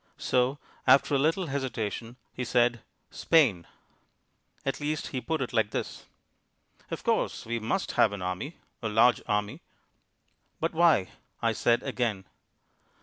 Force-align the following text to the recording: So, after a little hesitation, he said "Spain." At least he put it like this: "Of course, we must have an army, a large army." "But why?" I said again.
So, 0.17 0.57
after 0.87 1.13
a 1.13 1.19
little 1.19 1.45
hesitation, 1.45 2.15
he 2.33 2.43
said 2.43 2.81
"Spain." 3.11 3.67
At 4.65 4.79
least 4.79 5.09
he 5.09 5.21
put 5.21 5.41
it 5.43 5.53
like 5.53 5.69
this: 5.69 6.05
"Of 6.89 7.03
course, 7.03 7.45
we 7.45 7.59
must 7.59 7.91
have 7.91 8.11
an 8.11 8.23
army, 8.23 8.57
a 8.81 8.89
large 8.89 9.21
army." 9.27 9.61
"But 10.59 10.73
why?" 10.73 11.09
I 11.39 11.53
said 11.53 11.83
again. 11.83 12.25